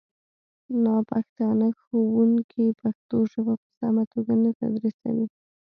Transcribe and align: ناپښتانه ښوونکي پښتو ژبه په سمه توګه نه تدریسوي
ناپښتانه 0.83 1.67
ښوونکي 1.81 2.65
پښتو 2.81 3.17
ژبه 3.31 3.53
په 3.61 3.67
سمه 3.79 4.03
توګه 4.13 4.33
نه 4.43 4.51
تدریسوي 4.59 5.27